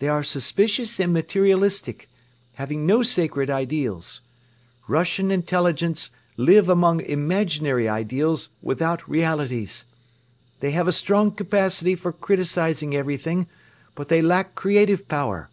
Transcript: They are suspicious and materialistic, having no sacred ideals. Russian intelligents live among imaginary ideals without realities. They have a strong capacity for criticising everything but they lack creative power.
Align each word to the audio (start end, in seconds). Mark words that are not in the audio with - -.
They 0.00 0.08
are 0.08 0.22
suspicious 0.22 1.00
and 1.00 1.14
materialistic, 1.14 2.10
having 2.56 2.84
no 2.84 3.02
sacred 3.02 3.48
ideals. 3.48 4.20
Russian 4.86 5.30
intelligents 5.30 6.10
live 6.36 6.68
among 6.68 7.00
imaginary 7.00 7.88
ideals 7.88 8.50
without 8.60 9.08
realities. 9.08 9.86
They 10.60 10.72
have 10.72 10.88
a 10.88 10.92
strong 10.92 11.30
capacity 11.30 11.94
for 11.94 12.12
criticising 12.12 12.94
everything 12.94 13.46
but 13.94 14.10
they 14.10 14.20
lack 14.20 14.54
creative 14.56 15.08
power. 15.08 15.48